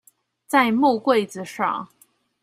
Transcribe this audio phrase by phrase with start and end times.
[0.47, 1.89] 在木櫃子上